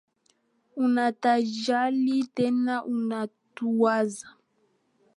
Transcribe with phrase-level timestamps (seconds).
[0.83, 4.27] Unatujali tena unatuwaza.